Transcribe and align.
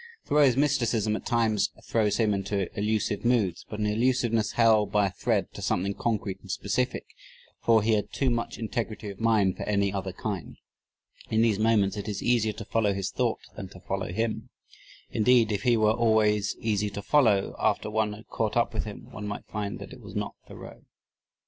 Thoreau's 0.25 0.57
mysticism 0.57 1.15
at 1.15 1.27
times 1.27 1.69
throws 1.83 2.17
him 2.17 2.33
into 2.33 2.75
elusive 2.75 3.23
moods 3.23 3.67
but 3.69 3.77
an 3.79 3.85
elusiveness 3.85 4.53
held 4.53 4.91
by 4.91 5.05
a 5.05 5.11
thread 5.11 5.53
to 5.53 5.61
something 5.61 5.93
concrete 5.93 6.39
and 6.41 6.49
specific, 6.49 7.05
for 7.61 7.83
he 7.83 7.91
had 7.93 8.11
too 8.11 8.31
much 8.31 8.57
integrity 8.57 9.11
of 9.11 9.19
mind 9.19 9.57
for 9.57 9.63
any 9.69 9.93
other 9.93 10.11
kind. 10.11 10.57
In 11.29 11.43
these 11.43 11.59
moments 11.59 11.97
it 11.97 12.07
is 12.07 12.23
easier 12.23 12.53
to 12.53 12.65
follow 12.65 12.93
his 12.95 13.11
thought 13.11 13.41
than 13.55 13.67
to 13.69 13.79
follow 13.79 14.07
him. 14.11 14.49
Indeed, 15.11 15.51
if 15.51 15.61
he 15.61 15.77
were 15.77 15.91
always 15.93 16.55
easy 16.59 16.89
to 16.89 17.03
follow, 17.03 17.55
after 17.59 17.91
one 17.91 18.13
had 18.13 18.27
caught 18.27 18.57
up 18.57 18.73
with 18.73 18.85
him, 18.85 19.11
one 19.11 19.27
might 19.27 19.45
find 19.45 19.77
that 19.77 19.93
it 19.93 20.01
was 20.01 20.15
not 20.15 20.33
Thoreau. 20.47 20.81